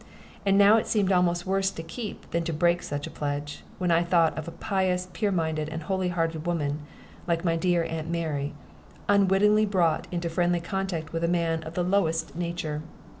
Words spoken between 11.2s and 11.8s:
a man of